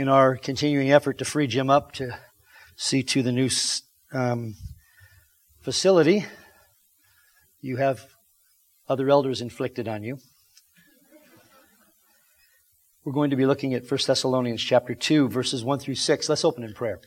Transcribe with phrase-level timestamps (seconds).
[0.00, 2.18] In our continuing effort to free Jim up to
[2.74, 3.50] see to the new
[4.14, 4.54] um,
[5.60, 6.24] facility,
[7.60, 8.06] you have
[8.88, 10.16] other elders inflicted on you.
[13.04, 16.30] We're going to be looking at 1 Thessalonians chapter 2, verses 1 through 6.
[16.30, 17.02] Let's open in prayer.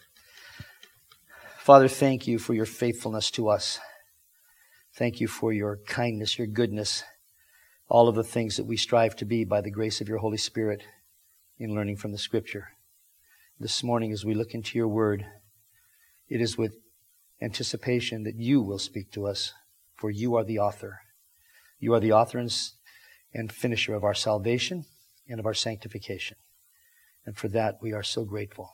[1.57, 3.79] Father, thank you for your faithfulness to us.
[4.93, 7.03] Thank you for your kindness, your goodness
[7.89, 10.37] all of the things that we strive to be by the grace of your Holy
[10.37, 10.83] Spirit
[11.57, 12.72] in learning from the Scripture.
[13.63, 15.25] This morning, as we look into your word,
[16.27, 16.75] it is with
[17.41, 19.53] anticipation that you will speak to us,
[19.95, 20.99] for you are the author.
[21.79, 22.45] You are the author
[23.33, 24.83] and finisher of our salvation
[25.29, 26.35] and of our sanctification.
[27.25, 28.69] And for that, we are so grateful.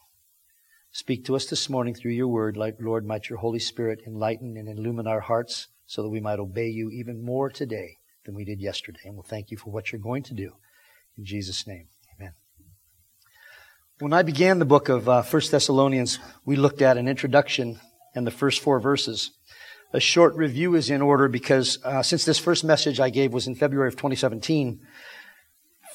[0.92, 4.68] Speak to us this morning through your word, Lord, might your Holy Spirit enlighten and
[4.68, 8.60] illumine our hearts so that we might obey you even more today than we did
[8.60, 9.02] yesterday.
[9.06, 10.54] And we'll thank you for what you're going to do.
[11.16, 11.90] In Jesus' name.
[14.00, 17.82] When I began the book of uh, 1 Thessalonians, we looked at an introduction
[18.16, 19.32] and the first four verses.
[19.92, 23.46] A short review is in order because uh, since this first message I gave was
[23.46, 24.80] in February of 2017,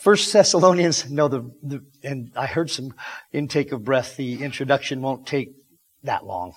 [0.01, 2.93] First Thessalonians, no, the, the, and I heard some
[3.33, 4.17] intake of breath.
[4.17, 5.55] The introduction won't take
[6.03, 6.53] that long.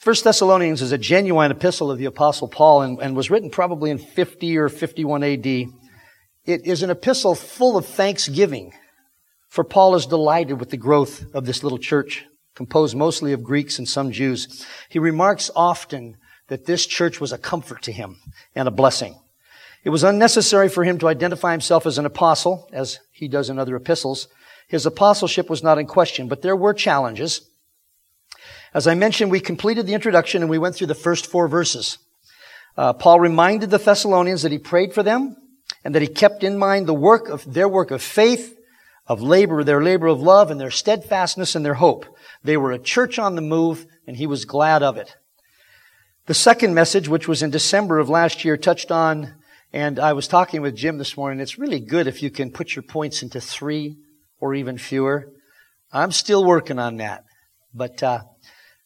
[0.00, 3.92] First Thessalonians is a genuine epistle of the Apostle Paul and, and, was written probably
[3.92, 5.46] in 50 or 51 AD.
[5.46, 8.72] It is an epistle full of thanksgiving,
[9.54, 12.24] for Paul is delighted with the growth of this little church,
[12.56, 14.66] composed mostly of Greeks and some Jews.
[14.88, 16.16] He remarks often
[16.48, 18.16] that this church was a comfort to him
[18.56, 19.16] and a blessing.
[19.84, 23.60] It was unnecessary for him to identify himself as an apostle, as he does in
[23.60, 24.26] other epistles.
[24.66, 27.48] His apostleship was not in question, but there were challenges.
[28.74, 31.98] As I mentioned, we completed the introduction and we went through the first four verses.
[32.76, 35.36] Uh, Paul reminded the Thessalonians that he prayed for them
[35.84, 38.58] and that he kept in mind the work of their work of faith,
[39.06, 42.06] of labor, their labor of love, and their steadfastness and their hope.
[42.42, 45.16] They were a church on the move, and he was glad of it.
[46.26, 49.34] The second message, which was in December of last year, touched on,
[49.72, 51.40] and I was talking with Jim this morning.
[51.40, 53.96] It's really good if you can put your points into three
[54.40, 55.28] or even fewer.
[55.92, 57.24] I'm still working on that,
[57.74, 58.20] but uh,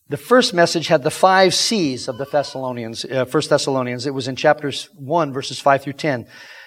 [0.09, 4.07] the first message had the five C's of the Thessalonians, uh, First Thessalonians.
[4.07, 6.27] It was in chapters 1, verses 5 through 10.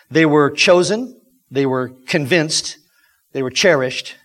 [0.09, 1.19] They were chosen,
[1.50, 2.78] they were convinced,
[3.34, 4.16] they were cherished,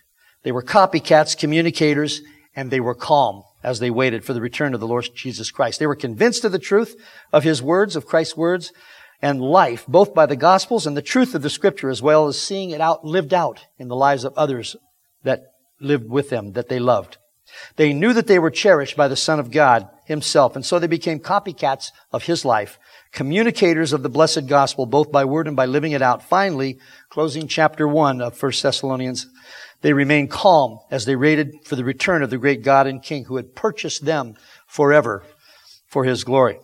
[0.43, 2.21] they were copycats, communicators,
[2.55, 5.79] and they were calm as they waited for the return of the Lord Jesus Christ.
[5.79, 6.95] They were convinced of the truth
[7.33, 8.71] of His words, of Christ's words,
[9.21, 12.39] and life, both by the Gospels and the truth of the Scripture, as well as
[12.41, 14.75] seeing it out, lived out in the lives of others
[15.23, 15.43] that
[15.79, 17.17] lived with them, that they loved.
[17.75, 20.87] They knew that they were cherished by the Son of God himself, and so they
[20.87, 22.77] became copycats of his life,
[23.11, 26.23] communicators of the blessed gospel, both by word and by living it out.
[26.23, 26.77] Finally,
[27.09, 29.27] closing chapter 1 of 1 Thessalonians,
[29.81, 33.25] they remained calm as they waited for the return of the great God and King
[33.25, 34.35] who had purchased them
[34.67, 35.23] forever
[35.87, 36.59] for his glory.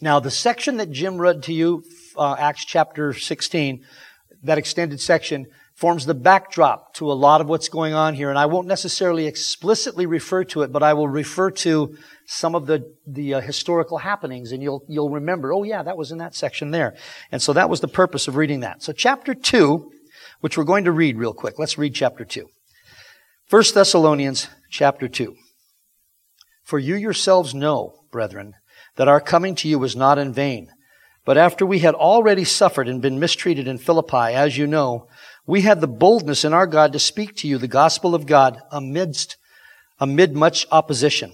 [0.00, 1.82] Now, the section that Jim read to you,
[2.16, 3.84] uh, Acts chapter 16,
[4.42, 8.30] that extended section, forms the backdrop to a lot of what's going on here.
[8.30, 11.94] And I won't necessarily explicitly refer to it, but I will refer to
[12.26, 16.10] some of the, the uh, historical happenings and you'll, you'll remember, oh yeah, that was
[16.10, 16.96] in that section there.
[17.30, 18.82] And so that was the purpose of reading that.
[18.82, 19.92] So chapter two,
[20.40, 21.58] which we're going to read real quick.
[21.58, 22.48] Let's read chapter two.
[23.46, 25.36] First Thessalonians chapter two.
[26.64, 28.54] For you yourselves know, brethren,
[28.96, 30.68] that our coming to you was not in vain.
[31.26, 35.08] But after we had already suffered and been mistreated in Philippi, as you know,
[35.46, 38.60] we had the boldness in our God to speak to you the gospel of God
[38.70, 39.36] amidst,
[40.00, 41.32] amid much opposition.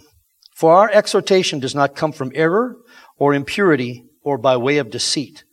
[0.55, 2.76] For our exhortation does not come from error
[3.17, 5.44] or impurity or by way of deceit.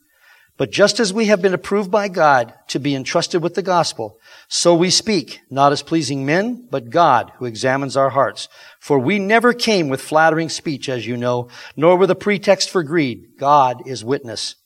[0.60, 4.18] But just as we have been approved by God to be entrusted with the gospel,
[4.46, 8.46] so we speak, not as pleasing men, but God who examines our hearts.
[8.78, 12.82] For we never came with flattering speech, as you know, nor with a pretext for
[12.82, 13.38] greed.
[13.38, 14.56] God is witness.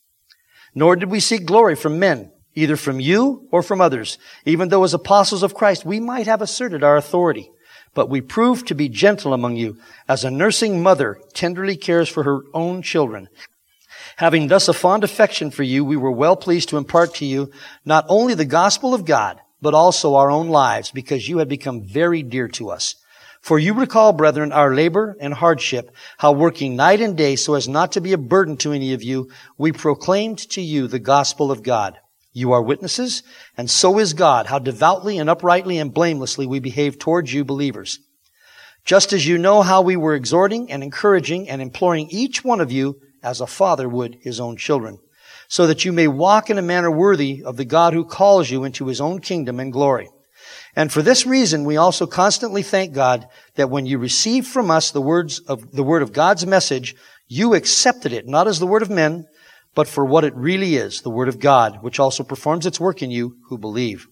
[0.75, 4.85] Nor did we seek glory from men, either from you or from others, even though
[4.85, 7.51] as apostles of Christ we might have asserted our authority.
[7.95, 9.77] But we proved to be gentle among you,
[10.09, 13.29] as a nursing mother tenderly cares for her own children.
[14.17, 17.51] Having thus a fond affection for you, we were well pleased to impart to you
[17.85, 21.83] not only the gospel of God, but also our own lives, because you had become
[21.83, 22.97] very dear to us.
[23.41, 27.69] For you recall, brethren, our labor and hardship, how working night and day so as
[27.69, 31.51] not to be a burden to any of you, we proclaimed to you the gospel
[31.51, 31.99] of God.
[32.37, 33.23] You are witnesses,
[33.57, 38.01] and so is God, how devoutly and uprightly and blamelessly we behave towards you believers.
[38.85, 42.73] Just as you know how we were exhorting and encouraging and imploring each one of
[42.73, 44.99] you as a father would his own children,
[45.47, 48.65] so that you may walk in a manner worthy of the God who calls you
[48.65, 50.11] into his own kingdom and glory.
[50.75, 54.91] And for this reason, we also constantly thank God that when you received from us
[54.91, 56.97] the words of the word of God's message,
[57.29, 59.27] you accepted it, not as the word of men,
[59.75, 63.03] but for what it really is, the word of God, which also performs its work
[63.03, 64.07] in you who believe.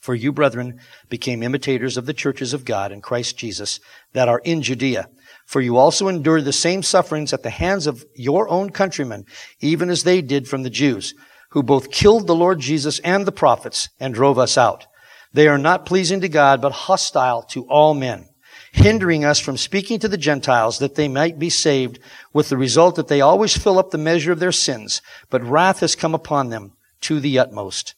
[0.00, 3.80] For you, brethren, became imitators of the churches of God in Christ Jesus
[4.12, 5.08] that are in Judea.
[5.46, 9.24] For you also endured the same sufferings at the hands of your own countrymen,
[9.60, 11.14] even as they did from the Jews,
[11.52, 14.86] who both killed the Lord Jesus and the prophets and drove us out.
[15.32, 18.28] They are not pleasing to God, but hostile to all men,
[18.74, 22.00] hindering us from speaking to the Gentiles that they might be saved,
[22.32, 25.00] with the result that they always fill up the measure of their sins,
[25.30, 27.94] but wrath has come upon them to the utmost.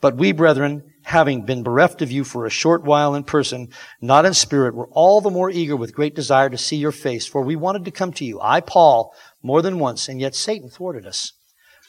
[0.00, 3.68] But we, brethren, having been bereft of you for a short while in person,
[4.00, 7.26] not in spirit, were all the more eager with great desire to see your face,
[7.26, 10.70] for we wanted to come to you, I, Paul, more than once, and yet Satan
[10.70, 11.34] thwarted us.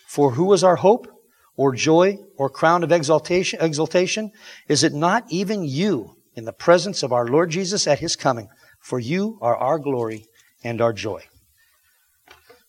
[0.05, 1.07] For who was our hope,
[1.55, 4.31] or joy, or crown of exaltation, exaltation?
[4.67, 8.49] Is it not even you in the presence of our Lord Jesus at his coming?
[8.79, 10.25] For you are our glory
[10.63, 11.23] and our joy.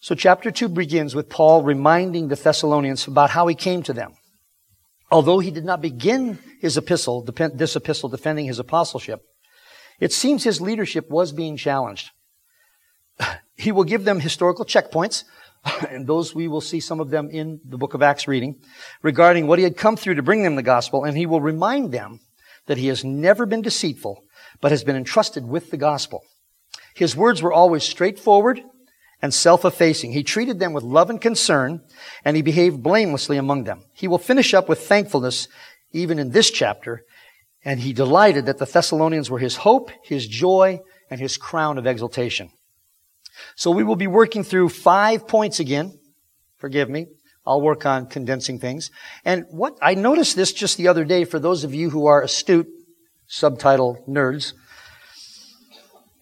[0.00, 4.14] So chapter 2 begins with Paul reminding the Thessalonians about how he came to them.
[5.12, 9.22] Although he did not begin his epistle, this epistle defending his apostleship,
[10.00, 12.10] it seems his leadership was being challenged.
[13.54, 15.22] He will give them historical checkpoints,
[15.88, 18.56] and those we will see some of them in the book of Acts reading,
[19.02, 21.92] regarding what he had come through to bring them the gospel, and he will remind
[21.92, 22.18] them
[22.66, 24.24] that he has never been deceitful,
[24.60, 26.22] but has been entrusted with the gospel.
[26.94, 28.60] His words were always straightforward
[29.20, 30.12] and self-effacing.
[30.12, 31.82] He treated them with love and concern,
[32.24, 33.84] and he behaved blamelessly among them.
[33.94, 35.48] He will finish up with thankfulness
[35.92, 37.04] even in this chapter,
[37.64, 40.80] and he delighted that the Thessalonians were his hope, his joy,
[41.10, 42.50] and his crown of exaltation.
[43.56, 45.98] So we will be working through five points again.
[46.58, 47.06] Forgive me.
[47.46, 48.90] I'll work on condensing things.
[49.24, 52.22] And what I noticed this just the other day for those of you who are
[52.22, 52.68] astute
[53.26, 54.52] subtitle nerds,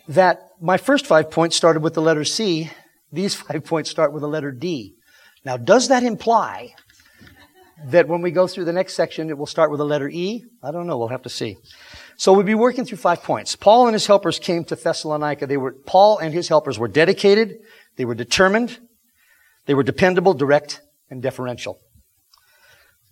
[0.08, 2.70] that my first five points started with the letter C
[3.12, 4.94] these five points start with the letter D.
[5.44, 6.74] Now, does that imply
[7.86, 10.44] that when we go through the next section, it will start with the letter E?
[10.62, 10.98] I don't know.
[10.98, 11.56] We'll have to see.
[12.16, 13.56] So we'll be working through five points.
[13.56, 15.46] Paul and his helpers came to Thessalonica.
[15.46, 17.58] They were, Paul and his helpers were dedicated.
[17.96, 18.78] They were determined.
[19.64, 21.78] They were dependable, direct, and deferential.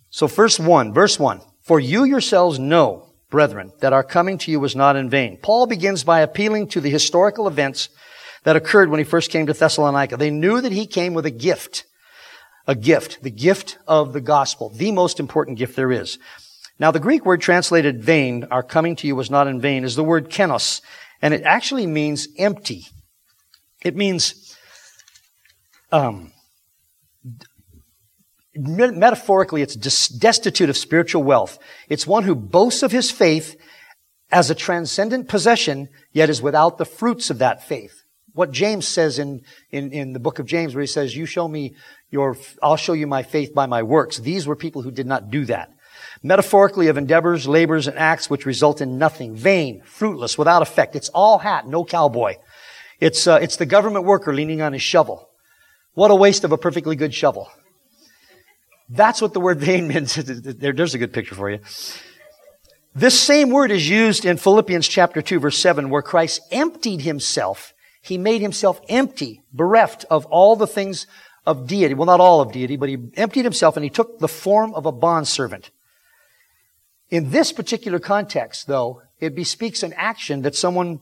[0.09, 1.41] So verse one, verse one.
[1.61, 5.37] For you yourselves know, brethren, that our coming to you was not in vain.
[5.41, 7.89] Paul begins by appealing to the historical events
[8.43, 10.17] that occurred when he first came to Thessalonica.
[10.17, 11.85] They knew that he came with a gift.
[12.65, 13.21] A gift.
[13.21, 14.69] The gift of the gospel.
[14.69, 16.17] The most important gift there is.
[16.79, 19.95] Now, the Greek word translated vain, our coming to you was not in vain, is
[19.95, 20.81] the word kenos,
[21.21, 22.87] and it actually means empty.
[23.83, 24.57] It means,
[25.91, 26.31] um,
[28.67, 31.59] metaphorically, it's destitute of spiritual wealth.
[31.87, 33.59] It's one who boasts of his faith
[34.31, 38.03] as a transcendent possession, yet is without the fruits of that faith
[38.39, 41.45] what James says in, in, in the book of James where he says, you show
[41.45, 41.75] me
[42.09, 44.17] your, I'll show you my faith by my works.
[44.17, 45.73] These were people who did not do that.
[46.23, 49.35] Metaphorically of endeavors, labors, and acts which result in nothing.
[49.35, 50.95] Vain, fruitless, without effect.
[50.95, 52.35] It's all hat, no cowboy.
[53.01, 55.29] It's, uh, it's the government worker leaning on his shovel.
[55.93, 57.49] What a waste of a perfectly good shovel.
[58.89, 60.15] That's what the word vain means.
[60.15, 61.59] there, there's a good picture for you.
[62.95, 67.73] This same word is used in Philippians chapter 2 verse 7 where Christ emptied himself
[68.01, 71.05] he made himself empty, bereft of all the things
[71.45, 71.93] of deity.
[71.93, 74.85] Well, not all of deity, but he emptied himself and he took the form of
[74.85, 75.71] a bondservant.
[77.09, 80.99] In this particular context, though, it bespeaks an action that someone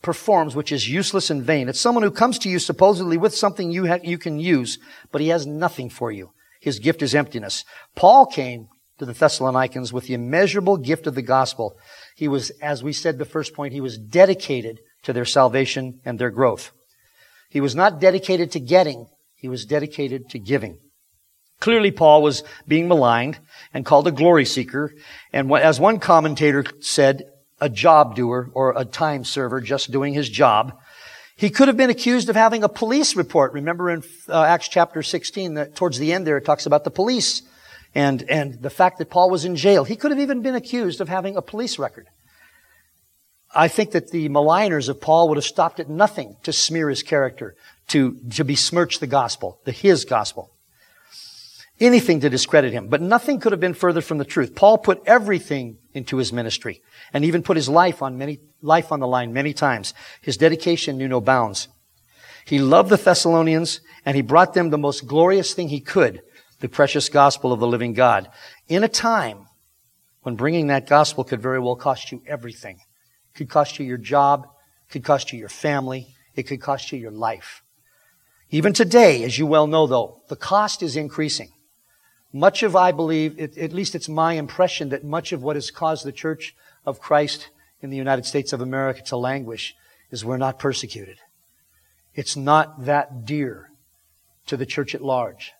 [0.00, 1.68] performs which is useless and vain.
[1.68, 4.78] It's someone who comes to you supposedly with something you, ha- you can use,
[5.10, 6.30] but he has nothing for you.
[6.62, 7.64] His gift is emptiness.
[7.96, 11.76] Paul came to the Thessalonians with the immeasurable gift of the gospel.
[12.16, 16.18] He was, as we said the first point, he was dedicated to their salvation and
[16.20, 16.70] their growth.
[17.50, 20.78] He was not dedicated to getting, he was dedicated to giving.
[21.58, 23.40] Clearly, Paul was being maligned
[23.74, 24.92] and called a glory seeker.
[25.32, 27.24] And as one commentator said,
[27.60, 30.78] a job doer or a time server just doing his job.
[31.42, 33.52] He could have been accused of having a police report.
[33.52, 36.90] Remember in uh, Acts chapter 16, that towards the end there, it talks about the
[36.92, 37.42] police
[37.96, 41.00] And, and the fact that Paul was in jail, he could have even been accused
[41.00, 42.06] of having a police record.
[43.52, 47.02] I think that the maligners of Paul would have stopped at nothing to smear his
[47.02, 47.56] character,
[47.88, 50.54] to, to besmirch the gospel, the his gospel.
[51.80, 52.86] Anything to discredit him.
[52.86, 54.54] But nothing could have been further from the truth.
[54.54, 56.82] Paul put everything into his ministry
[57.12, 59.92] and even put his life on many, life on the line many times.
[60.20, 61.68] His dedication knew no bounds.
[62.44, 66.22] He loved the Thessalonians and he brought them the most glorious thing he could,
[66.60, 68.28] the precious gospel of the living God,
[68.68, 69.46] in a time
[70.22, 72.78] when bringing that gospel could very well cost you everything.
[73.34, 74.46] It could cost you your job,
[74.88, 77.62] it could cost you your family, it could cost you your life.
[78.50, 81.50] Even today, as you well know though, the cost is increasing.
[82.32, 85.70] Much of, I believe, it, at least it's my impression that much of what has
[85.70, 86.54] caused the Church
[86.86, 87.48] of Christ
[87.82, 89.74] in the United States of America to languish
[90.10, 91.18] is we're not persecuted.
[92.14, 93.70] It's not that dear
[94.46, 95.52] to the church at large.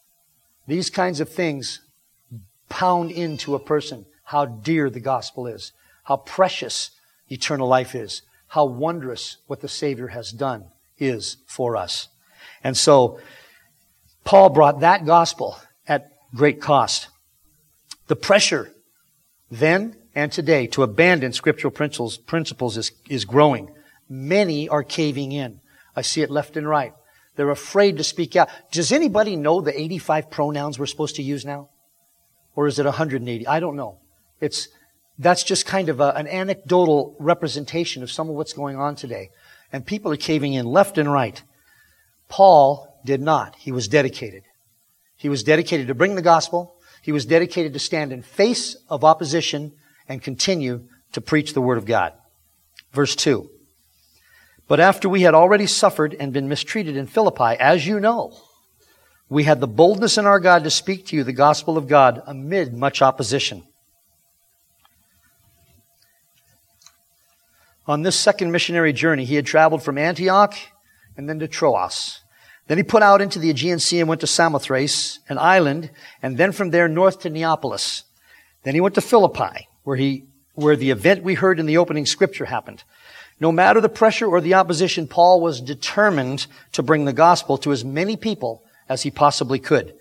[0.66, 1.80] These kinds of things
[2.68, 5.72] pound into a person how dear the gospel is,
[6.04, 6.90] how precious
[7.28, 10.64] eternal life is, how wondrous what the Savior has done
[10.98, 12.08] is for us.
[12.62, 13.18] And so,
[14.24, 17.08] Paul brought that gospel at great cost.
[18.06, 18.70] The pressure
[19.50, 23.74] then and today to abandon scriptural principles, principles is, is growing.
[24.08, 25.60] Many are caving in.
[25.96, 26.92] I see it left and right.
[27.36, 28.48] They're afraid to speak out.
[28.70, 31.70] Does anybody know the 85 pronouns we're supposed to use now?
[32.54, 33.46] Or is it 180?
[33.46, 34.00] I don't know.
[34.40, 34.68] It's,
[35.18, 39.30] that's just kind of a, an anecdotal representation of some of what's going on today.
[39.72, 41.42] And people are caving in left and right.
[42.28, 43.56] Paul did not.
[43.56, 44.42] He was dedicated.
[45.16, 46.76] He was dedicated to bring the gospel.
[47.00, 49.72] He was dedicated to stand in face of opposition
[50.08, 52.12] and continue to preach the word of God.
[52.92, 53.48] Verse 2.
[54.68, 58.36] But after we had already suffered and been mistreated in Philippi, as you know,
[59.28, 62.22] we had the boldness in our God to speak to you the gospel of God
[62.26, 63.64] amid much opposition.
[67.86, 70.54] On this second missionary journey, he had traveled from Antioch
[71.16, 72.20] and then to Troas.
[72.68, 75.90] Then he put out into the Aegean Sea and went to Samothrace, an island,
[76.22, 78.04] and then from there north to Neapolis.
[78.62, 80.24] Then he went to Philippi, where he,
[80.54, 82.82] where the event we heard in the opening scripture happened.
[83.40, 87.72] No matter the pressure or the opposition, Paul was determined to bring the gospel to
[87.72, 89.94] as many people as he possibly could.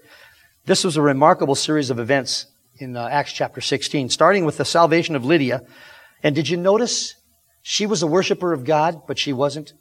[0.66, 2.46] This was a remarkable series of events
[2.78, 5.64] in uh, Acts chapter 16, starting with the salvation of Lydia.
[6.22, 7.16] And did you notice
[7.64, 9.74] she was a worshiper of God, but she wasn't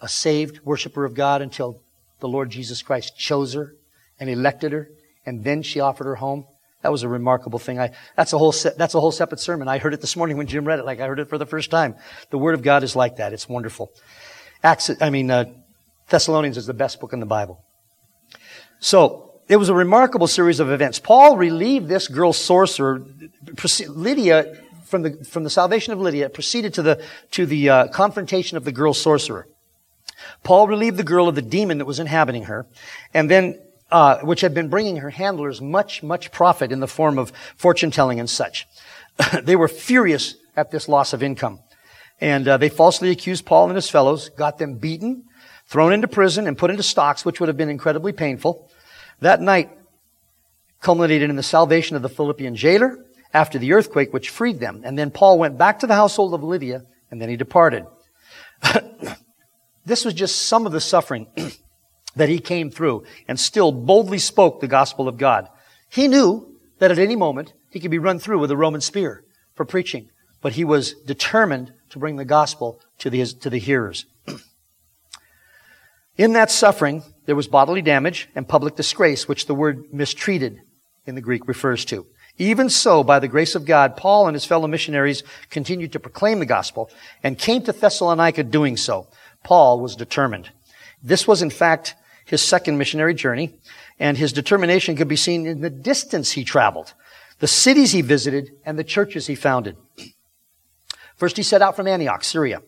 [0.00, 1.80] a saved worshiper of God until
[2.20, 3.74] the Lord Jesus Christ chose her
[4.18, 4.90] and elected her,
[5.24, 6.46] and then she offered her home.
[6.82, 7.80] That was a remarkable thing.
[7.80, 9.66] I, that's a whole, se- that's a whole separate sermon.
[9.66, 11.46] I heard it this morning when Jim read it, like I heard it for the
[11.46, 11.96] first time.
[12.30, 13.32] The Word of God is like that.
[13.32, 13.92] It's wonderful.
[14.62, 15.46] Acts, I mean, uh,
[16.08, 17.64] Thessalonians is the best book in the Bible.
[18.78, 20.98] So, it was a remarkable series of events.
[20.98, 23.04] Paul relieved this girl sorcerer,
[23.88, 28.56] Lydia, from the, from the salvation of Lydia, proceeded to the, to the uh, confrontation
[28.56, 29.46] of the girl sorcerer.
[30.42, 32.66] Paul relieved the girl of the demon that was inhabiting her,
[33.14, 37.18] and then uh, which had been bringing her handlers much, much profit in the form
[37.18, 38.66] of fortune telling and such.
[39.42, 41.60] they were furious at this loss of income.
[42.20, 45.24] And uh, they falsely accused Paul and his fellows, got them beaten,
[45.66, 48.70] thrown into prison, and put into stocks, which would have been incredibly painful.
[49.20, 49.70] That night
[50.80, 54.82] culminated in the salvation of the Philippian jailer after the earthquake, which freed them.
[54.84, 57.84] And then Paul went back to the household of Lydia, and then he departed.
[59.84, 61.26] this was just some of the suffering
[62.16, 65.48] that he came through and still boldly spoke the gospel of God.
[65.88, 69.24] He knew that at any moment he could be run through with a Roman spear
[69.54, 70.10] for preaching,
[70.42, 74.06] but he was determined to bring the gospel to the, to the hearers.
[76.16, 80.60] in that suffering, there was bodily damage and public disgrace, which the word mistreated
[81.06, 82.06] in the Greek refers to.
[82.38, 86.38] Even so, by the grace of God, Paul and his fellow missionaries continued to proclaim
[86.38, 86.90] the gospel
[87.22, 89.08] and came to Thessalonica doing so.
[89.42, 90.50] Paul was determined.
[91.02, 91.94] This was, in fact,
[92.26, 93.54] his second missionary journey,
[93.98, 96.92] and his determination could be seen in the distance he traveled,
[97.38, 99.76] the cities he visited, and the churches he founded.
[101.16, 102.60] First, he set out from Antioch, Syria,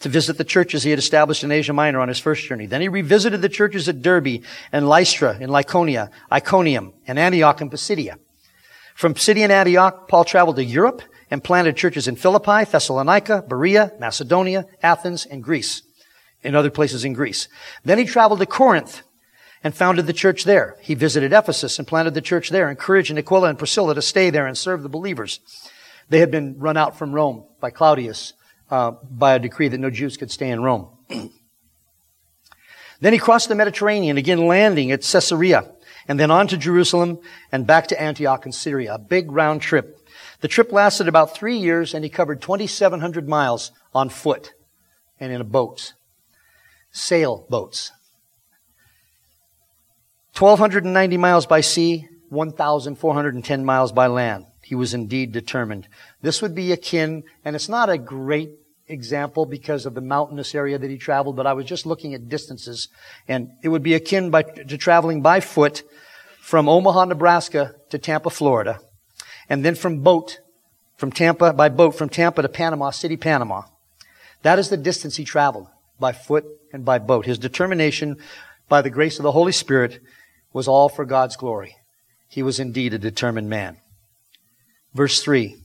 [0.00, 2.66] to visit the churches he had established in Asia Minor on his first journey.
[2.66, 7.70] Then he revisited the churches at Derbe and Lystra in Lycaonia, Iconium, and Antioch and
[7.70, 8.18] Pisidia.
[8.94, 13.92] From Pisidia and Antioch, Paul traveled to Europe and planted churches in Philippi, Thessalonica, Berea,
[13.98, 15.82] Macedonia, Athens, and Greece
[16.46, 17.48] in other places in Greece.
[17.84, 19.02] Then he traveled to Corinth
[19.62, 20.76] and founded the church there.
[20.80, 24.46] He visited Ephesus and planted the church there, encouraging Aquila and Priscilla to stay there
[24.46, 25.40] and serve the believers.
[26.08, 28.34] They had been run out from Rome by Claudius
[28.70, 30.88] uh, by a decree that no Jews could stay in Rome.
[33.00, 35.72] then he crossed the Mediterranean, again landing at Caesarea
[36.08, 37.18] and then on to Jerusalem
[37.50, 38.94] and back to Antioch in Syria.
[38.94, 39.98] A big round trip.
[40.40, 44.52] The trip lasted about three years and he covered 2,700 miles on foot
[45.18, 45.94] and in a boat.
[46.96, 47.92] Sail boats.
[50.38, 54.46] 1,290 miles by sea, 1,410 miles by land.
[54.62, 55.88] He was indeed determined.
[56.22, 58.50] This would be akin, and it's not a great
[58.88, 62.30] example because of the mountainous area that he traveled, but I was just looking at
[62.30, 62.88] distances,
[63.28, 65.82] and it would be akin by, to traveling by foot
[66.40, 68.80] from Omaha, Nebraska to Tampa, Florida,
[69.50, 70.40] and then from boat,
[70.96, 73.62] from Tampa, by boat from Tampa to Panama City, Panama.
[74.42, 76.44] That is the distance he traveled by foot
[76.76, 77.26] and by boat.
[77.26, 78.16] His determination
[78.68, 80.00] by the grace of the Holy Spirit
[80.52, 81.74] was all for God's glory.
[82.28, 83.78] He was indeed a determined man.
[84.94, 85.56] Verse 3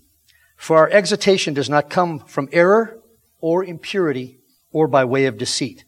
[0.57, 2.97] For our exhortation does not come from error
[3.41, 4.39] or impurity
[4.71, 5.83] or by way of deceit.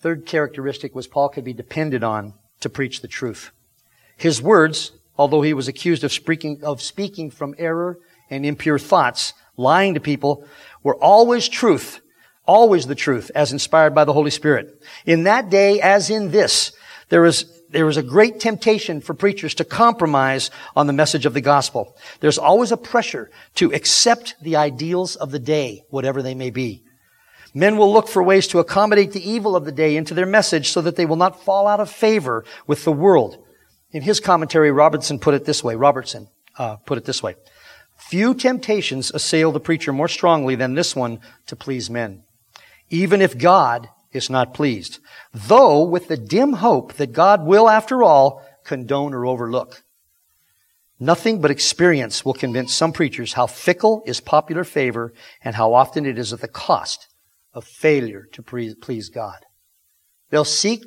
[0.00, 3.50] Third characteristic was Paul could be depended on to preach the truth.
[4.16, 7.98] His words, although he was accused of speaking, of speaking from error
[8.30, 10.46] and impure thoughts, lying to people,
[10.82, 12.00] were always truth,
[12.48, 14.82] always the truth, as inspired by the Holy Spirit.
[15.06, 16.72] In that day, as in this,
[17.10, 21.34] there is there is a great temptation for preachers to compromise on the message of
[21.34, 21.96] the gospel.
[22.20, 26.82] There's always a pressure to accept the ideals of the day, whatever they may be.
[27.54, 30.70] Men will look for ways to accommodate the evil of the day into their message
[30.70, 33.36] so that they will not fall out of favor with the world.
[33.90, 35.74] In his commentary, Robertson put it this way.
[35.74, 36.28] Robertson
[36.58, 37.36] uh, put it this way:
[37.96, 42.22] Few temptations assail the preacher more strongly than this one to please men,
[42.90, 45.00] even if God is not pleased,
[45.32, 49.82] though with the dim hope that God will, after all, condone or overlook.
[51.00, 55.12] Nothing but experience will convince some preachers how fickle is popular favor
[55.44, 57.06] and how often it is at the cost
[57.54, 59.38] of failure to please God.
[60.30, 60.84] They'll seek,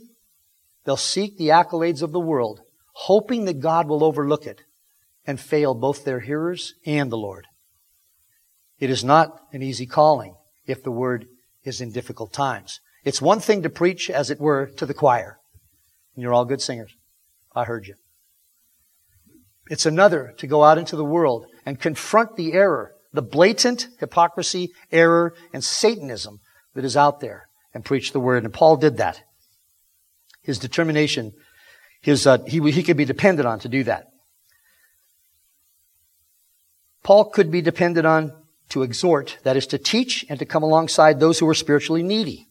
[0.84, 2.62] they'll seek the accolades of the world,
[2.93, 4.62] hoping that God will overlook it
[5.25, 7.48] and fail both their hearers and the Lord.
[8.79, 11.28] It is not an easy calling if the word
[11.63, 12.80] is in difficult times.
[13.04, 15.39] It's one thing to preach, as it were, to the choir.
[16.15, 16.95] And you're all good singers.
[17.56, 17.95] I heard you.
[19.69, 24.69] It's another to go out into the world and confront the error, the blatant hypocrisy,
[24.91, 26.39] error, and Satanism
[26.74, 28.43] that is out there and preach the word.
[28.43, 29.21] And Paul did that.
[30.41, 31.34] His determination,
[32.02, 34.08] his, uh, he, he could be depended on to do that.
[37.04, 38.34] Paul could be depended on
[38.71, 42.47] to exhort, that is to teach and to come alongside those who are spiritually needy.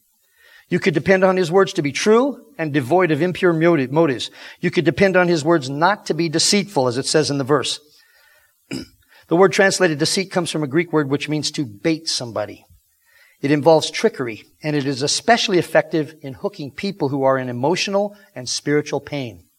[0.68, 4.30] You could depend on his words to be true and devoid of impure motives.
[4.60, 7.44] You could depend on his words not to be deceitful, as it says in the
[7.44, 7.80] verse.
[9.28, 12.64] the word translated deceit comes from a Greek word which means to bait somebody.
[13.40, 18.16] It involves trickery, and it is especially effective in hooking people who are in emotional
[18.34, 19.49] and spiritual pain.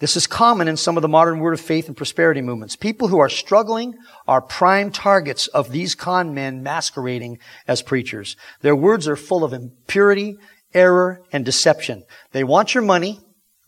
[0.00, 2.74] This is common in some of the modern word of faith and prosperity movements.
[2.74, 3.94] People who are struggling
[4.26, 8.34] are prime targets of these con men masquerading as preachers.
[8.62, 10.38] Their words are full of impurity,
[10.72, 12.04] error, and deception.
[12.32, 13.20] They want your money,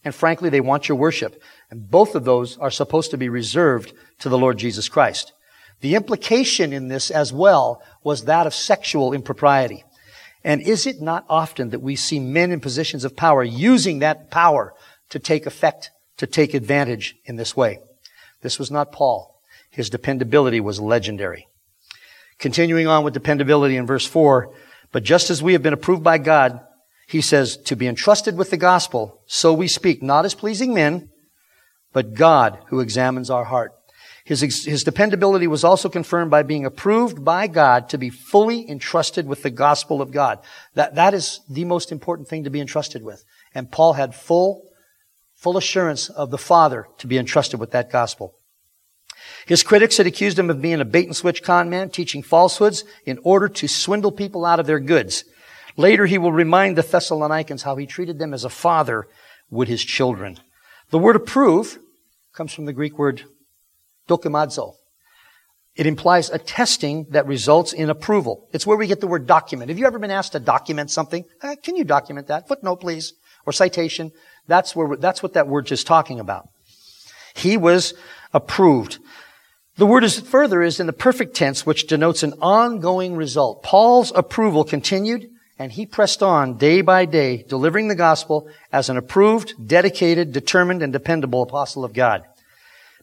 [0.06, 1.38] and frankly, they want your worship.
[1.70, 5.34] And both of those are supposed to be reserved to the Lord Jesus Christ.
[5.82, 9.84] The implication in this as well was that of sexual impropriety.
[10.42, 14.30] And is it not often that we see men in positions of power using that
[14.30, 14.72] power
[15.10, 17.78] to take effect to take advantage in this way.
[18.42, 19.40] This was not Paul.
[19.70, 21.48] His dependability was legendary.
[22.38, 24.52] Continuing on with dependability in verse 4,
[24.90, 26.60] but just as we have been approved by God,
[27.06, 31.10] he says, to be entrusted with the gospel, so we speak, not as pleasing men,
[31.92, 33.72] but God who examines our heart.
[34.24, 39.26] His, his dependability was also confirmed by being approved by God to be fully entrusted
[39.26, 40.38] with the gospel of God.
[40.74, 43.24] That, that is the most important thing to be entrusted with.
[43.54, 44.70] And Paul had full
[45.42, 48.38] full assurance of the Father to be entrusted with that gospel.
[49.44, 52.84] His critics had accused him of being a bait and switch con man, teaching falsehoods
[53.04, 55.24] in order to swindle people out of their goods.
[55.76, 59.08] Later, he will remind the Thessalonians how he treated them as a father
[59.50, 60.38] would his children.
[60.90, 61.78] The word approve
[62.32, 63.24] comes from the Greek word
[64.08, 64.74] dokimazo.
[65.74, 68.48] It implies a testing that results in approval.
[68.52, 69.70] It's where we get the word document.
[69.70, 71.24] Have you ever been asked to document something?
[71.42, 72.46] Uh, can you document that?
[72.46, 73.14] Footnote, please.
[73.44, 74.12] Or citation.
[74.46, 76.48] That's where, that's what that word is talking about.
[77.34, 77.94] He was
[78.32, 78.98] approved.
[79.76, 83.62] The word is further is in the perfect tense, which denotes an ongoing result.
[83.62, 88.96] Paul's approval continued, and he pressed on day by day, delivering the gospel as an
[88.96, 92.22] approved, dedicated, determined, and dependable apostle of God.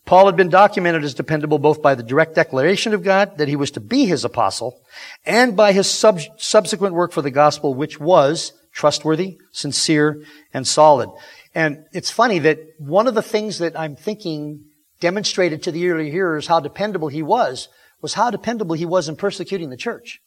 [0.06, 3.56] Paul had been documented as dependable both by the direct declaration of God that he
[3.56, 4.82] was to be his apostle
[5.26, 11.10] and by his sub- subsequent work for the gospel, which was trustworthy, sincere, and solid.
[11.56, 14.66] And it's funny that one of the things that I'm thinking
[15.00, 17.70] demonstrated to the early hearers how dependable he was,
[18.02, 20.20] was how dependable he was in persecuting the church.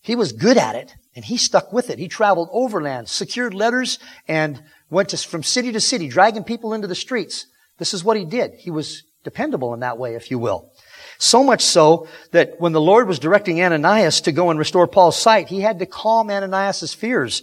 [0.00, 1.98] He was good at it, and he stuck with it.
[1.98, 6.86] He traveled overland, secured letters, and went to, from city to city, dragging people into
[6.86, 7.46] the streets.
[7.78, 8.52] This is what he did.
[8.54, 10.70] He was dependable in that way, if you will.
[11.18, 15.20] So much so that when the Lord was directing Ananias to go and restore Paul's
[15.20, 17.42] sight, he had to calm Ananias' fears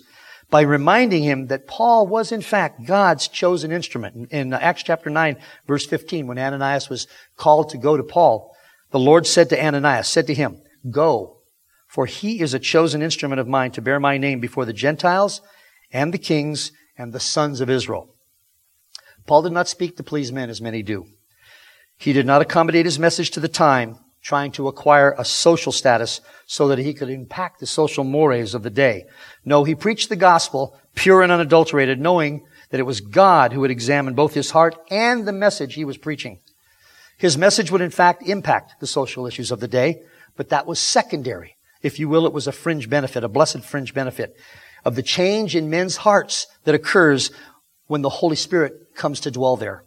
[0.49, 4.31] by reminding him that Paul was in fact God's chosen instrument.
[4.31, 8.55] In Acts chapter 9 verse 15, when Ananias was called to go to Paul,
[8.91, 11.37] the Lord said to Ananias, said to him, go,
[11.87, 15.41] for he is a chosen instrument of mine to bear my name before the Gentiles
[15.91, 18.09] and the kings and the sons of Israel.
[19.25, 21.07] Paul did not speak to please men as many do.
[21.97, 26.19] He did not accommodate his message to the time, trying to acquire a social status
[26.47, 29.05] so that he could impact the social mores of the day.
[29.45, 33.69] No, he preached the gospel, pure and unadulterated, knowing that it was God who had
[33.69, 36.39] examined both his heart and the message he was preaching.
[37.19, 40.01] His message would in fact impact the social issues of the day,
[40.35, 41.55] but that was secondary.
[41.83, 44.35] If you will, it was a fringe benefit, a blessed fringe benefit
[44.83, 47.29] of the change in men's hearts that occurs
[47.85, 49.83] when the Holy Spirit comes to dwell there.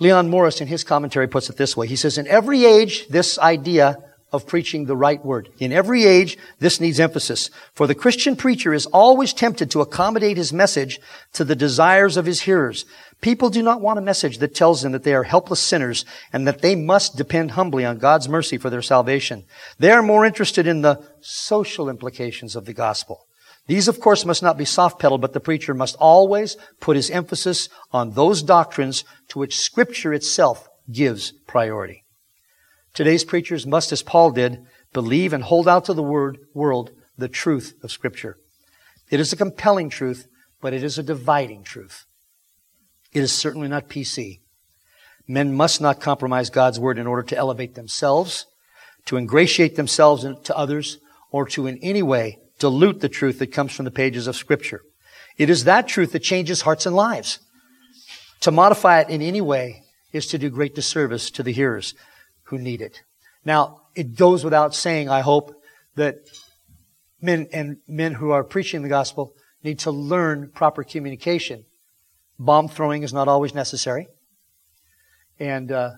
[0.00, 1.86] Leon Morris in his commentary puts it this way.
[1.86, 3.98] He says, in every age, this idea
[4.32, 5.50] of preaching the right word.
[5.58, 7.50] In every age, this needs emphasis.
[7.74, 11.00] For the Christian preacher is always tempted to accommodate his message
[11.32, 12.86] to the desires of his hearers.
[13.20, 16.46] People do not want a message that tells them that they are helpless sinners and
[16.46, 19.44] that they must depend humbly on God's mercy for their salvation.
[19.78, 23.26] They are more interested in the social implications of the gospel.
[23.66, 27.10] These, of course, must not be soft pedaled, but the preacher must always put his
[27.10, 32.04] emphasis on those doctrines to which Scripture itself gives priority.
[32.94, 34.58] Today's preachers must, as Paul did,
[34.92, 38.36] believe and hold out to the word, world the truth of Scripture.
[39.10, 40.26] It is a compelling truth,
[40.60, 42.06] but it is a dividing truth.
[43.12, 44.40] It is certainly not PC.
[45.28, 48.46] Men must not compromise God's word in order to elevate themselves,
[49.06, 50.98] to ingratiate themselves to others,
[51.30, 54.82] or to in any way dilute the truth that comes from the pages of Scripture.
[55.36, 57.40] It is that truth that changes hearts and lives.
[58.42, 61.94] To modify it in any way is to do great disservice to the hearers
[62.44, 63.02] who need it.
[63.44, 65.54] Now, it goes without saying, I hope,
[65.96, 66.16] that
[67.20, 71.64] men and men who are preaching the gospel need to learn proper communication.
[72.38, 74.08] Bomb throwing is not always necessary.
[75.38, 75.90] And uh,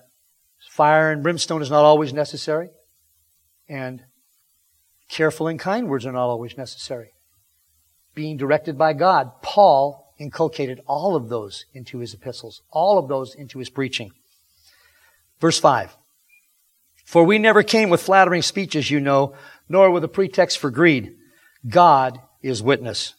[0.70, 2.70] fire and brimstone is not always necessary.
[3.68, 4.02] And
[5.12, 7.10] Careful and kind words are not always necessary.
[8.14, 13.34] Being directed by God, Paul inculcated all of those into his epistles, all of those
[13.34, 14.12] into his preaching.
[15.38, 15.98] Verse 5.
[17.04, 19.34] For we never came with flattering speeches, you know,
[19.68, 21.14] nor with a pretext for greed.
[21.68, 23.12] God is witness.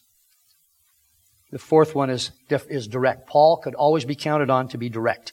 [1.52, 2.32] The fourth one is,
[2.68, 3.28] is direct.
[3.28, 5.32] Paul could always be counted on to be direct.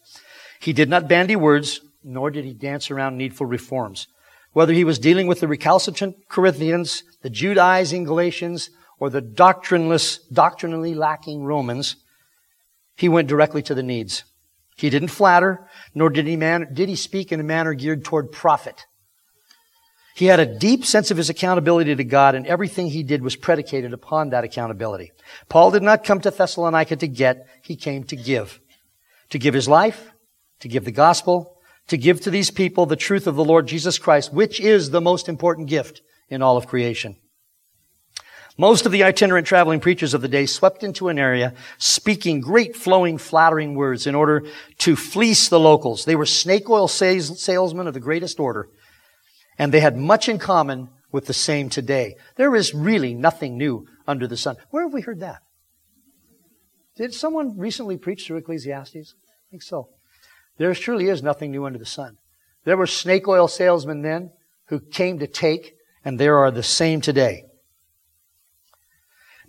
[0.60, 4.06] He did not bandy words, nor did he dance around needful reforms.
[4.54, 10.94] Whether he was dealing with the recalcitrant Corinthians, the Judaizing Galatians, or the doctrineless, doctrinally
[10.94, 11.96] lacking Romans,
[12.96, 14.24] he went directly to the needs.
[14.76, 18.32] He didn't flatter, nor did he, man, did he speak in a manner geared toward
[18.32, 18.86] profit.
[20.16, 23.36] He had a deep sense of his accountability to God, and everything he did was
[23.36, 25.12] predicated upon that accountability.
[25.50, 28.60] Paul did not come to Thessalonica to get, he came to give.
[29.30, 30.12] To give his life,
[30.60, 33.98] to give the gospel, to give to these people the truth of the Lord Jesus
[33.98, 37.17] Christ, which is the most important gift in all of creation.
[38.58, 42.76] Most of the itinerant traveling preachers of the day swept into an area speaking great
[42.76, 44.46] flowing, flattering words in order
[44.80, 46.06] to fleece the locals.
[46.06, 48.70] They were snake oil sales, salesmen of the greatest order,
[49.58, 52.15] and they had much in common with the same today.
[52.36, 54.58] There is really nothing new under the sun.
[54.70, 55.41] Where have we heard that?
[56.98, 59.15] Did someone recently preach through Ecclesiastes?
[59.17, 59.89] I think so.
[60.58, 62.18] There truly is nothing new under the sun.
[62.64, 64.32] There were snake oil salesmen then
[64.68, 67.46] who came to take, and there are the same today.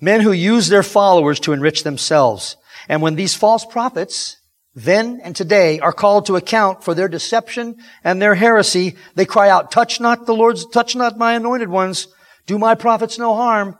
[0.00, 2.56] Men who use their followers to enrich themselves.
[2.88, 4.36] And when these false prophets,
[4.74, 9.48] then and today, are called to account for their deception and their heresy, they cry
[9.50, 12.08] out, touch not the Lord's, touch not my anointed ones,
[12.46, 13.78] do my prophets no harm.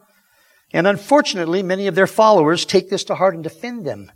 [0.73, 4.13] And unfortunately, many of their followers take this to heart and defend them.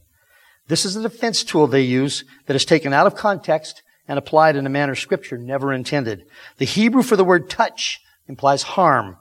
[0.69, 4.57] This is a defense tool they use that is taken out of context and applied
[4.57, 6.25] in a manner scripture never intended.
[6.59, 9.17] The Hebrew for the word touch implies harm,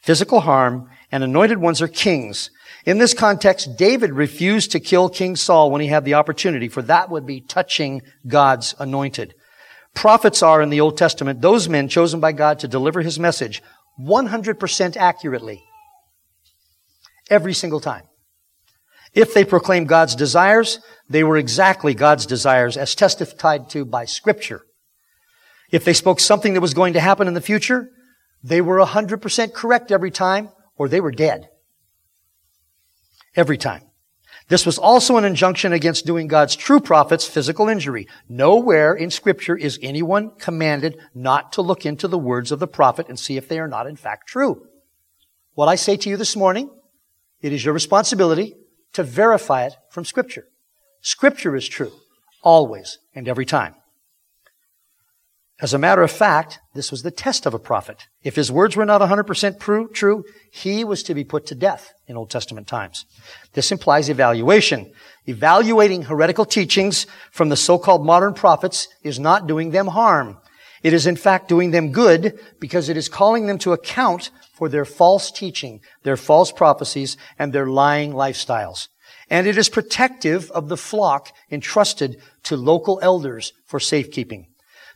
[0.00, 2.50] physical harm, and anointed ones are kings.
[2.84, 6.82] In this context, David refused to kill King Saul when he had the opportunity, for
[6.82, 9.34] that would be touching God's anointed.
[9.94, 13.62] Prophets are in the Old Testament those men chosen by God to deliver his message
[14.00, 15.62] 100% accurately.
[17.30, 18.02] Every single time.
[19.14, 24.62] If they proclaimed God's desires, they were exactly God's desires as testified to by scripture.
[25.70, 27.90] If they spoke something that was going to happen in the future,
[28.42, 31.48] they were 100% correct every time or they were dead.
[33.36, 33.82] Every time.
[34.48, 38.08] This was also an injunction against doing God's true prophets physical injury.
[38.28, 43.08] Nowhere in scripture is anyone commanded not to look into the words of the prophet
[43.08, 44.66] and see if they are not in fact true.
[45.54, 46.68] What I say to you this morning,
[47.40, 48.54] it is your responsibility
[48.94, 50.46] to verify it from scripture.
[51.00, 51.92] Scripture is true,
[52.42, 53.74] always and every time.
[55.60, 58.08] As a matter of fact, this was the test of a prophet.
[58.24, 62.16] If his words were not 100% true, he was to be put to death in
[62.16, 63.06] Old Testament times.
[63.52, 64.92] This implies evaluation.
[65.26, 70.38] Evaluating heretical teachings from the so-called modern prophets is not doing them harm.
[70.84, 74.68] It is in fact doing them good because it is calling them to account for
[74.68, 78.88] their false teaching, their false prophecies, and their lying lifestyles.
[79.30, 84.48] And it is protective of the flock entrusted to local elders for safekeeping.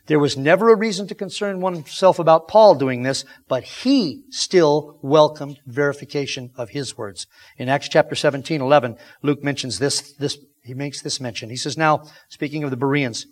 [0.05, 4.99] There was never a reason to concern oneself about Paul doing this, but he still
[5.01, 7.25] welcomed verification of his words.
[7.57, 11.49] In Acts chapter 17, 11, Luke mentions this, this, he makes this mention.
[11.49, 13.25] He says, now, speaking of the Bereans,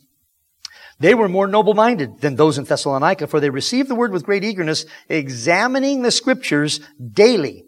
[1.00, 4.44] they were more noble-minded than those in Thessalonica, for they received the word with great
[4.44, 6.80] eagerness, examining the scriptures
[7.14, 7.66] daily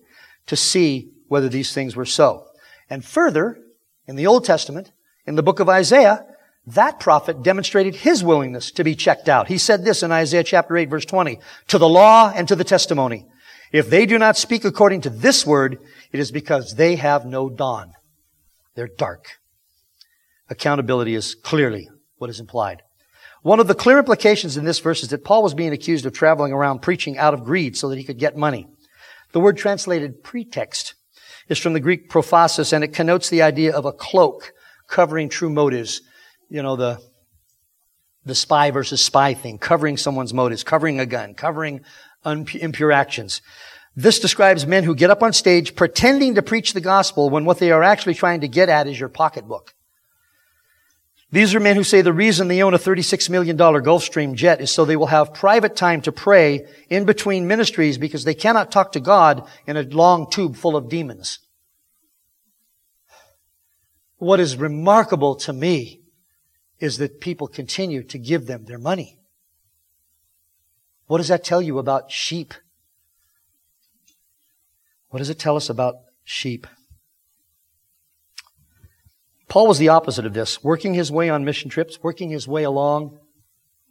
[0.47, 2.47] to see whether these things were so.
[2.89, 3.59] And further,
[4.07, 4.91] in the Old Testament,
[5.27, 6.25] in the book of Isaiah,
[6.65, 9.47] that prophet demonstrated his willingness to be checked out.
[9.47, 12.63] He said this in Isaiah chapter 8 verse 20, to the law and to the
[12.63, 13.27] testimony.
[13.71, 15.77] If they do not speak according to this word,
[16.11, 17.93] it is because they have no dawn.
[18.75, 19.25] They're dark.
[20.49, 21.87] Accountability is clearly
[22.17, 22.81] what is implied.
[23.41, 26.13] One of the clear implications in this verse is that Paul was being accused of
[26.13, 28.67] traveling around preaching out of greed so that he could get money.
[29.32, 30.95] The word translated pretext
[31.47, 34.54] is from the Greek prophasis and it connotes the idea of a cloak
[34.88, 36.02] covering true motives
[36.49, 36.99] you know, the,
[38.25, 41.82] the spy versus spy thing, covering someone's motives, covering a gun, covering
[42.25, 43.41] impure actions.
[43.95, 47.60] This describes men who get up on stage pretending to preach the gospel when what
[47.60, 49.73] they are actually trying to get at is your pocketbook.
[51.31, 54.71] These are men who say the reason they own a $36 million Gulfstream jet is
[54.71, 58.93] so they will have private time to pray in between ministries because they cannot talk
[58.93, 61.39] to God in a long tube full of demons.
[64.17, 66.01] What is remarkable to me
[66.79, 69.19] is that people continue to give them their money.
[71.05, 72.53] What does that tell you about sheep?
[75.09, 76.65] What does it tell us about sheep?
[79.49, 82.63] Paul was the opposite of this, working his way on mission trips, working his way
[82.63, 83.17] along,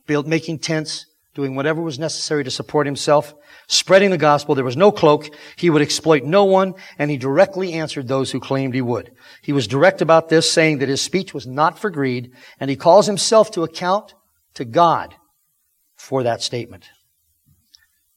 [0.07, 3.35] build, making tents, doing whatever was necessary to support himself,
[3.67, 4.55] spreading the gospel.
[4.55, 5.29] There was no cloak.
[5.57, 9.13] He would exploit no one, and he directly answered those who claimed he would.
[9.43, 12.77] He was direct about this, saying that his speech was not for greed, and he
[12.77, 14.15] calls himself to account
[14.55, 15.15] to God
[15.97, 16.89] for that statement.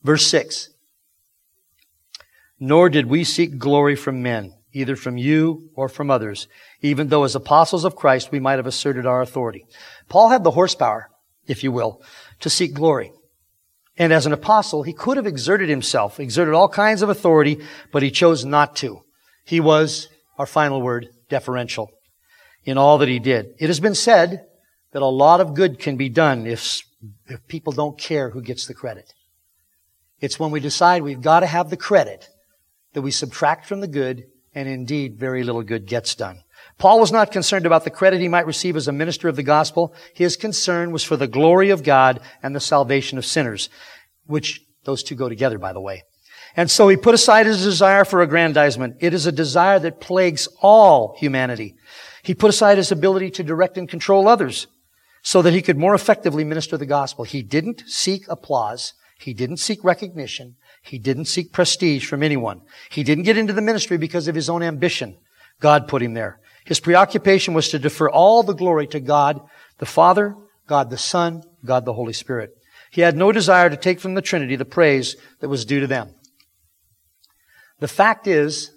[0.04, 0.70] Verse 6.
[2.60, 6.48] Nor did we seek glory from men, either from you or from others,
[6.82, 9.66] even though as apostles of Christ we might have asserted our authority.
[10.10, 11.10] Paul had the horsepower,
[11.48, 12.02] if you will,
[12.40, 13.12] to seek glory.
[13.98, 17.60] And as an apostle, he could have exerted himself, exerted all kinds of authority,
[17.92, 19.02] but he chose not to.
[19.46, 20.08] He was,
[20.38, 21.92] our final word, deferential
[22.64, 23.48] in all that he did.
[23.60, 24.46] It has been said
[24.94, 26.82] that a lot of good can be done if,
[27.28, 29.14] if people don't care who gets the credit.
[30.20, 32.28] It's when we decide we've got to have the credit
[32.94, 34.24] that we subtract from the good
[34.54, 36.44] and indeed very little good gets done.
[36.78, 39.44] Paul was not concerned about the credit he might receive as a minister of the
[39.44, 39.94] gospel.
[40.14, 43.70] His concern was for the glory of God and the salvation of sinners,
[44.26, 46.04] which those two go together, by the way.
[46.56, 48.98] And so he put aside his desire for aggrandizement.
[49.00, 51.76] It is a desire that plagues all humanity.
[52.24, 54.68] He put aside his ability to direct and control others
[55.24, 57.24] so that he could more effectively minister the gospel.
[57.26, 58.94] He didn't seek applause.
[59.20, 60.56] He didn't seek recognition.
[60.82, 62.62] He didn't seek prestige from anyone.
[62.90, 65.18] He didn't get into the ministry because of his own ambition.
[65.60, 66.40] God put him there.
[66.66, 69.42] His preoccupation was to defer all the glory to God
[69.78, 70.36] the Father,
[70.68, 72.52] God the Son, God the Holy Spirit.
[72.92, 75.88] He had no desire to take from the Trinity the praise that was due to
[75.88, 76.14] them.
[77.80, 78.72] The fact is,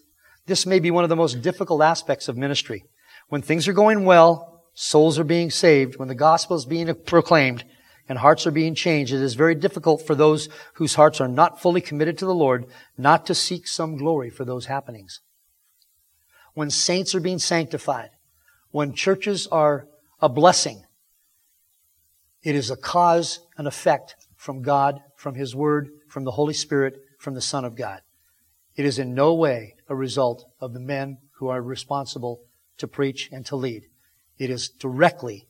[0.47, 2.85] this may be one of the most difficult aspects of ministry.
[3.29, 7.65] When things are going well, souls are being saved, when the gospel is being proclaimed,
[8.09, 11.61] and hearts are being changed, it is very difficult for those whose hearts are not
[11.61, 12.67] fully committed to the Lord
[12.99, 15.21] not to seek some glory for those happenings
[16.55, 18.11] when saints are being sanctified,
[18.71, 19.87] when churches are
[20.21, 20.85] a blessing,
[22.43, 27.01] it is a cause and effect from God, from His Word, from the Holy Spirit,
[27.19, 28.01] from the Son of God.
[28.77, 32.41] It is in no way a result of the men who are responsible
[32.79, 33.85] to preach and to lead.
[34.39, 35.49] It is directly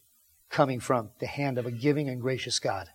[0.55, 2.87] coming from the hand of a giving and gracious God.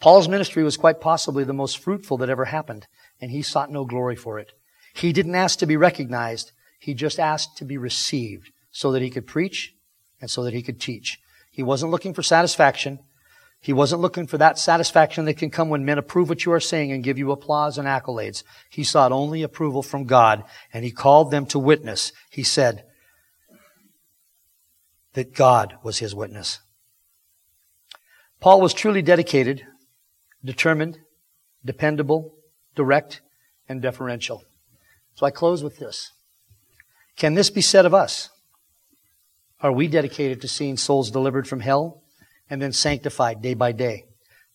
[0.00, 2.88] Paul's ministry was quite possibly the most fruitful that ever happened,
[3.20, 4.52] and he sought no glory for it.
[4.92, 9.10] He didn't ask to be recognized, he just asked to be received so that he
[9.10, 9.72] could preach
[10.20, 11.18] and so that he could teach.
[11.52, 12.98] He wasn't looking for satisfaction.
[13.60, 16.60] He wasn't looking for that satisfaction that can come when men approve what you are
[16.60, 18.42] saying and give you applause and accolades.
[18.68, 22.12] He sought only approval from God, and he called them to witness.
[22.28, 22.84] He said
[25.14, 26.60] that God was his witness.
[28.40, 29.66] Paul was truly dedicated,
[30.44, 30.98] determined,
[31.64, 32.34] dependable,
[32.74, 33.22] direct,
[33.68, 34.42] and deferential.
[35.14, 36.12] So I close with this.
[37.16, 38.28] Can this be said of us?
[39.60, 42.02] Are we dedicated to seeing souls delivered from hell
[42.50, 44.04] and then sanctified day by day.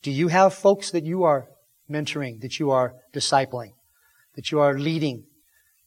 [0.01, 1.47] Do you have folks that you are
[1.89, 3.73] mentoring, that you are discipling,
[4.35, 5.25] that you are leading?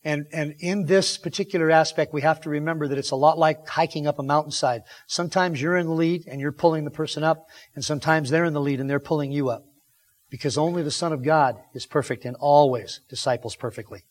[0.04, 3.68] And, and in this particular aspect, we have to remember that it's a lot like
[3.68, 4.82] hiking up a mountainside.
[5.06, 8.52] Sometimes you're in the lead and you're pulling the person up, and sometimes they're in
[8.52, 9.64] the lead and they're pulling you up.
[10.28, 14.02] Because only the Son of God is perfect and always disciples perfectly.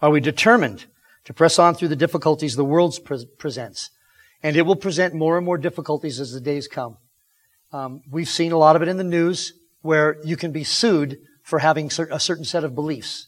[0.00, 0.86] Are we determined
[1.24, 3.90] to press on through the difficulties the world pre- presents?
[4.40, 6.98] And it will present more and more difficulties as the days come.
[7.72, 11.18] Um, we've seen a lot of it in the news where you can be sued
[11.42, 13.27] for having a certain set of beliefs.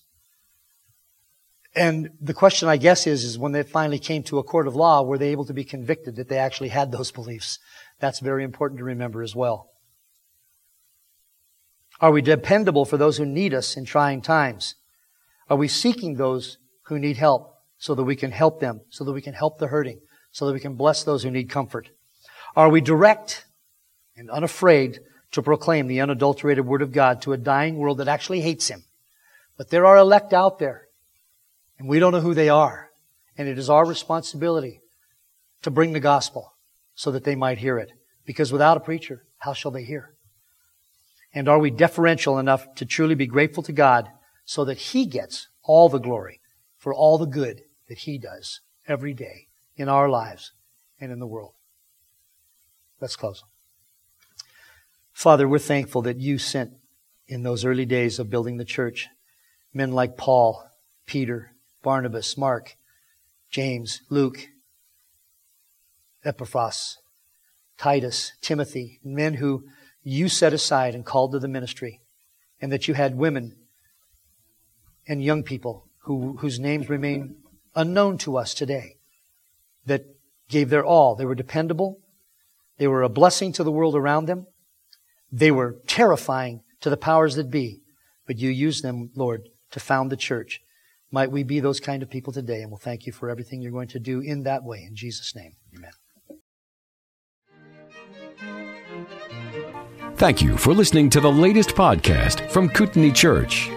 [1.75, 4.75] And the question, I guess, is, is when they finally came to a court of
[4.75, 7.59] law, were they able to be convicted that they actually had those beliefs?
[8.01, 9.71] That's very important to remember as well.
[12.01, 14.75] Are we dependable for those who need us in trying times?
[15.49, 19.13] Are we seeking those who need help so that we can help them, so that
[19.13, 20.01] we can help the hurting,
[20.33, 21.91] so that we can bless those who need comfort?
[22.57, 23.45] Are we direct
[24.17, 25.01] and unafraid
[25.33, 28.85] to proclaim the unadulterated Word of God to a dying world that actually hates Him?
[29.57, 30.89] But there are elect out there,
[31.81, 32.91] and we don't know who they are.
[33.37, 34.81] And it is our responsibility
[35.63, 36.53] to bring the gospel
[36.95, 37.91] so that they might hear it.
[38.25, 40.15] Because without a preacher, how shall they hear?
[41.35, 44.09] And are we deferential enough to truly be grateful to God
[44.45, 46.41] so that He gets all the glory
[46.79, 49.49] for all the good that He does every day?
[49.81, 50.53] in our lives
[51.01, 51.55] and in the world.
[53.01, 53.43] Let's close.
[55.11, 56.73] Father, we're thankful that you sent
[57.27, 59.09] in those early days of building the church
[59.73, 60.63] men like Paul,
[61.07, 61.50] Peter,
[61.83, 62.77] Barnabas, Mark,
[63.51, 64.49] James, Luke,
[66.25, 66.99] Epaphras,
[67.79, 69.65] Titus, Timothy, men who
[70.03, 72.01] you set aside and called to the ministry,
[72.61, 73.57] and that you had women
[75.09, 77.37] and young people who, whose names remain
[77.75, 78.97] unknown to us today
[79.87, 80.05] that
[80.49, 81.15] gave their all.
[81.15, 82.01] They were dependable.
[82.79, 84.47] They were a blessing to the world around them.
[85.33, 87.83] They were terrifying to the powers that be.
[88.27, 90.61] But you used them, Lord, to found the church.
[91.13, 93.73] Might we be those kind of people today, and we'll thank you for everything you're
[93.73, 94.85] going to do in that way.
[94.87, 95.91] In Jesus' name, amen.
[100.17, 103.71] Thank you for listening to the latest podcast from Kootenai Church.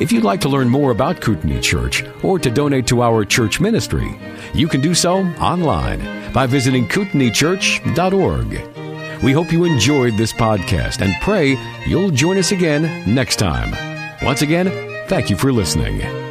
[0.00, 3.60] If you'd like to learn more about Kootenai Church or to donate to our church
[3.60, 4.16] ministry,
[4.54, 9.24] you can do so online by visiting kootenaichurch.org.
[9.24, 13.74] We hope you enjoyed this podcast and pray you'll join us again next time.
[14.22, 14.68] Once again,
[15.08, 16.27] thank you for listening.